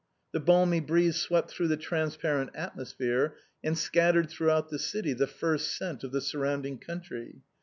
[0.31, 5.27] The balmy breeze swept through the transparent atmosphere and scat tered throughout the city the
[5.27, 7.43] first scent of the surrounding country.